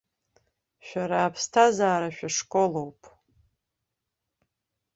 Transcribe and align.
Шәара 0.85 1.19
аԥсҭазаара 1.21 2.09
шәашколуп! 2.15 3.01